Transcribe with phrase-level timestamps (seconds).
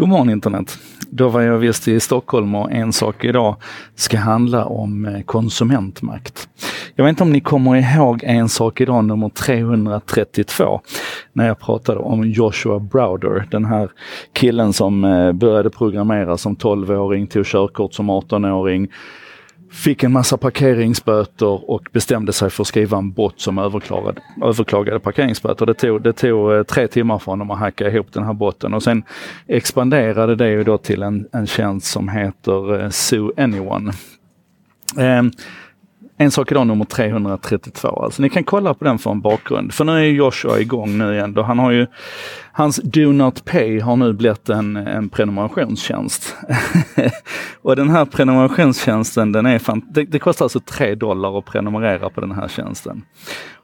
[0.00, 0.78] God morgon internet!
[1.10, 3.56] Då var jag visst i Stockholm och en sak idag
[3.94, 6.48] ska handla om eh, konsumentmakt.
[6.94, 10.80] Jag vet inte om ni kommer ihåg en sak idag nummer 332
[11.32, 13.90] när jag pratade om Joshua Browder, den här
[14.32, 18.88] killen som eh, började programmera som 12-åring, tog körkort som 18-åring,
[19.70, 25.00] fick en massa parkeringsböter och bestämde sig för att skriva en bot som överklagade, överklagade
[25.00, 25.66] parkeringsböter.
[25.66, 28.74] Det tog, det tog eh, tre timmar för honom att hacka ihop den här botten
[28.74, 29.02] och sen
[29.46, 33.92] expanderade det ju då till en, en tjänst som heter eh, Sue Anyone.
[34.98, 35.30] Ehm,
[36.22, 37.88] en sak idag nummer 332.
[37.88, 39.74] Alltså ni kan kolla på den för en bakgrund.
[39.74, 41.32] För nu är Joshua igång nu igen.
[41.32, 41.86] Då han har ju,
[42.52, 46.36] hans Do Not Pay har nu blivit en, en prenumerationstjänst.
[47.62, 52.10] och den här prenumerationstjänsten, den är fan, det, det, kostar alltså 3 dollar att prenumerera
[52.10, 53.02] på den här tjänsten.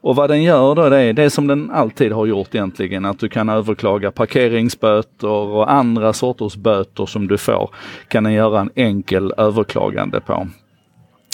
[0.01, 3.19] Och vad den gör då, det är det som den alltid har gjort egentligen, att
[3.19, 7.71] du kan överklaga parkeringsböter och andra sorters böter som du får,
[8.09, 10.47] kan den göra en enkel överklagande på.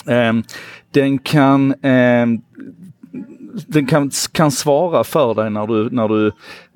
[0.07, 0.43] Ehm,
[0.91, 2.27] den kan eh,
[3.53, 6.27] den kan, kan svara för dig när du, när du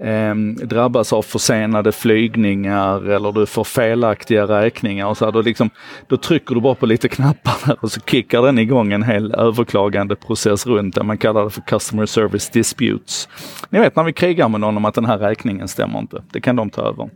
[0.09, 0.35] eh,
[0.67, 5.07] drabbas av försenade flygningar eller du får felaktiga räkningar.
[5.07, 5.71] Och så här, då, liksom,
[6.07, 9.35] då trycker du bara på lite knappar där och så kickar den igång en hel
[9.35, 11.03] överklagande process runt det.
[11.03, 13.29] Man kallar det för Customer Service Disputes.
[13.71, 16.23] Ni vet när vi krigar med någon om att den här räkningen stämmer inte.
[16.33, 17.11] Det kan de ta över.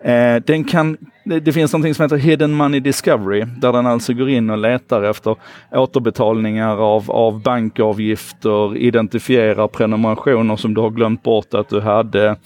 [0.00, 4.12] Eh, den kan, det, det, finns någonting som heter Hidden Money Discovery där den alltså
[4.12, 5.36] går in och letar efter
[5.72, 12.36] återbetalningar av, av bankavgifter, identifierar prenumerationer som du har glömt bort att du hade,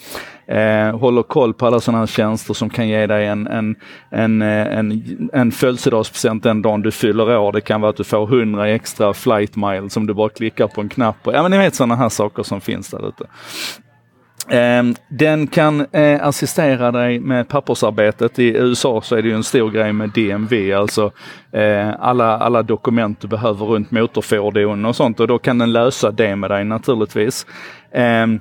[0.47, 3.77] eh, håller koll på alla sådana här tjänster som kan ge dig en, en,
[4.11, 7.53] en, eh, en, en födelsedagspresent den dagen du fyller år.
[7.53, 10.81] Det kan vara att du får 100 extra flight miles som du bara klickar på
[10.81, 11.17] en knapp.
[11.25, 13.25] Ja men ni vet sådana här saker som finns där ute.
[14.49, 18.39] Ehm, den kan eh, assistera dig med pappersarbetet.
[18.39, 21.11] I USA så är det ju en stor grej med DMV, alltså
[21.53, 26.11] eh, alla, alla dokument du behöver runt motorfordon och sånt och då kan den lösa
[26.11, 27.47] det med dig naturligtvis.
[27.93, 28.41] Ehm,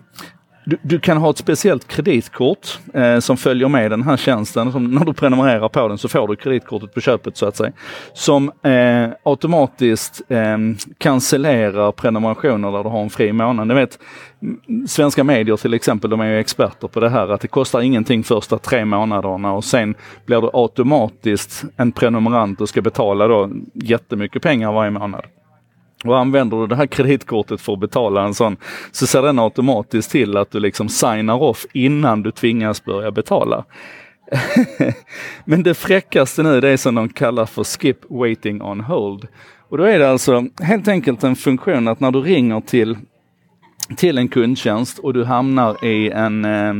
[0.65, 4.71] du, du, kan ha ett speciellt kreditkort eh, som följer med den här tjänsten.
[4.71, 7.71] Som, när du prenumererar på den så får du kreditkortet på köpet så att säga.
[8.13, 10.57] Som eh, automatiskt eh,
[10.97, 13.67] cancellerar prenumerationer där du har en fri månad.
[13.67, 13.99] Ni vet,
[14.41, 17.81] mm, svenska medier till exempel, de är ju experter på det här att det kostar
[17.81, 19.95] ingenting första tre månaderna och sen
[20.25, 25.25] blir du automatiskt en prenumerant och ska betala då jättemycket pengar varje månad.
[26.03, 28.57] Och använder du det här kreditkortet för att betala en sån,
[28.91, 33.65] så ser den automatiskt till att du liksom signar off innan du tvingas börja betala.
[35.45, 39.27] Men det fräckaste nu det är som de kallar för skip waiting on hold.
[39.69, 42.97] Och då är det alltså helt enkelt en funktion att när du ringer till,
[43.97, 46.73] till en kundtjänst och du hamnar i en eh,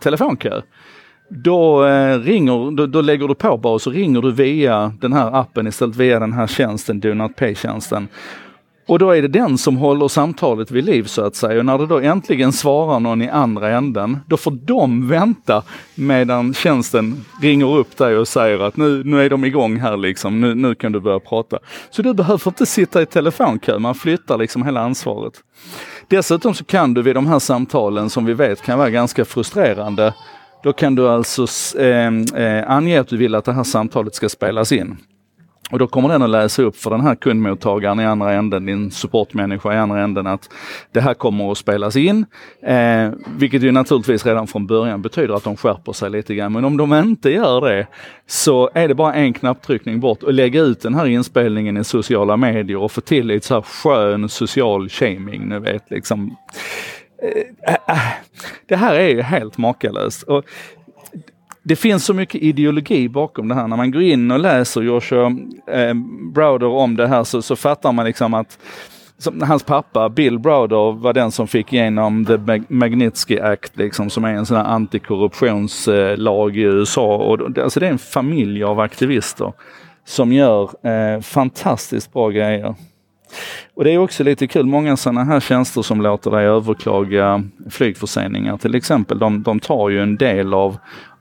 [0.00, 0.60] telefonkö,
[1.28, 5.12] då, eh, ringer, då, då, lägger du på bara och så ringer du via den
[5.12, 8.08] här appen istället via den här tjänsten, Do Not Pay-tjänsten.
[8.88, 11.58] Och då är det den som håller samtalet vid liv så att säga.
[11.58, 15.62] Och när det då äntligen svarar någon i andra änden, då får de vänta
[15.94, 20.40] medan tjänsten ringer upp dig och säger att nu, nu är de igång här liksom,
[20.40, 21.58] nu, nu kan du börja prata.
[21.90, 25.34] Så du behöver inte sitta i telefonkö, man flyttar liksom hela ansvaret.
[26.08, 30.14] Dessutom så kan du vid de här samtalen som vi vet kan vara ganska frustrerande,
[30.62, 31.46] då kan du alltså
[31.78, 34.96] eh, eh, ange att du vill att det här samtalet ska spelas in.
[35.70, 38.90] Och då kommer den att läsa upp för den här kundmottagaren i andra änden, din
[38.90, 40.50] supportmänniska i andra änden, att
[40.92, 42.26] det här kommer att spelas in.
[42.62, 46.52] Eh, vilket ju naturligtvis redan från början betyder att de skärper sig lite grann.
[46.52, 47.86] Men om de inte gör det
[48.26, 52.36] så är det bara en knapptryckning bort och lägga ut den här inspelningen i sociala
[52.36, 56.36] medier och få till lite så här skön social shaming, ni vet liksom.
[57.22, 57.98] Eh, äh,
[58.66, 60.22] det här är ju helt makalöst.
[60.22, 60.44] Och
[61.68, 63.68] det finns så mycket ideologi bakom det här.
[63.68, 65.26] När man går in och läser Joshua
[65.70, 65.94] eh,
[66.34, 68.58] Browder om det här så, så fattar man liksom att
[69.18, 72.38] som, hans pappa Bill Browder var den som fick igenom The
[72.68, 77.16] Magnitsky Act, liksom, som är en sån här antikorruptionslag i USA.
[77.16, 79.52] Och alltså det är en familj av aktivister
[80.04, 82.74] som gör eh, fantastiskt bra grejer.
[83.74, 88.56] Och det är också lite kul, många sådana här tjänster som låter dig överklaga flygförseningar
[88.56, 90.76] till exempel, de, de tar ju en del av,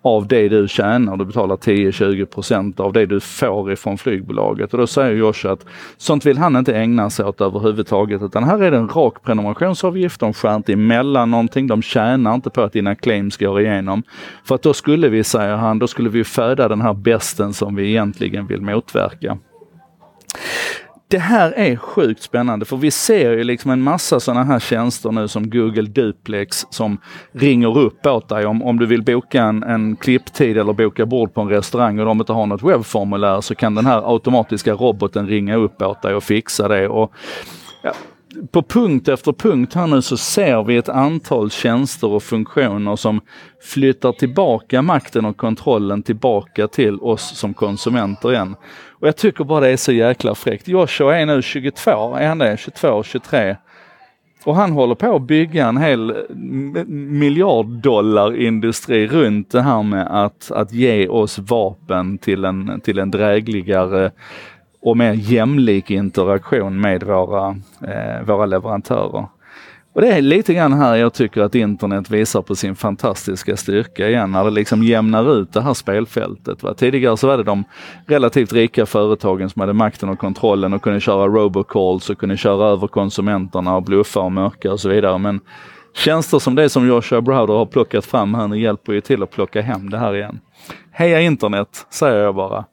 [0.06, 1.18] av det du tjänar.
[1.18, 4.74] Du betalar 10-20% av det du får ifrån flygbolaget.
[4.74, 5.66] Och då säger Josh att
[5.98, 10.20] sånt vill han inte ägna sig åt överhuvudtaget utan här är det en rak prenumerationsavgift.
[10.20, 11.68] De skär inte emellan någonting.
[11.68, 14.04] De tjänar inte på att dina claims går igenom.
[14.44, 17.76] För att då skulle vi, säger han, då skulle vi föda den här besten som
[17.76, 19.38] vi egentligen vill motverka
[21.16, 25.12] det här är sjukt spännande för vi ser ju liksom en massa sådana här tjänster
[25.12, 26.98] nu som Google Duplex som
[27.32, 31.34] ringer upp åt dig om, om du vill boka en, en klipptid eller boka bord
[31.34, 35.28] på en restaurang och de inte har något webbformulär så kan den här automatiska roboten
[35.28, 36.88] ringa upp åt dig och fixa det.
[36.88, 37.12] Och,
[37.84, 37.94] ja,
[38.52, 43.22] på punkt efter punkt här nu så ser vi ett antal tjänster och funktioner som
[43.62, 48.56] flyttar tillbaka makten och kontrollen tillbaka till oss som konsumenter igen.
[48.92, 50.68] Och jag tycker bara det är så jäkla fräckt.
[50.68, 52.58] Joshua är nu 22, är han det?
[52.60, 53.56] 22, 23?
[54.46, 56.26] Och han håller på att bygga en hel
[56.88, 64.12] miljarddollarindustri runt det här med att, att ge oss vapen till en, till en drägligare
[64.86, 67.50] och mer jämlik interaktion med våra,
[67.82, 69.28] eh, våra leverantörer.
[69.94, 74.10] Och det är lite grann här jag tycker att internet visar på sin fantastiska styrka
[74.10, 76.64] igen, när det liksom jämnar ut det här spelfältet.
[76.64, 76.74] Va?
[76.74, 77.64] Tidigare så var det de
[78.08, 82.68] relativt rika företagen som hade makten och kontrollen och kunde köra robocalls och kunde köra
[82.68, 85.18] över konsumenterna och bluffa och mörka och så vidare.
[85.18, 85.40] Men
[85.94, 89.32] tjänster som det som Joshua Browder har plockat fram här nu hjälper ju till att
[89.32, 90.40] plocka hem det här igen.
[90.92, 92.66] Heja internet, säger jag bara.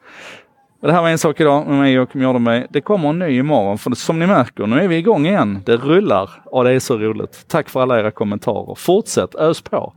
[0.83, 2.67] Det här var en sak idag med mig och Mjordenberg.
[2.71, 5.63] Det kommer en ny imorgon, för som ni märker, nu är vi igång igen.
[5.65, 7.45] Det rullar och det är så roligt.
[7.49, 8.75] Tack för alla era kommentarer.
[8.75, 9.93] Fortsätt ös på!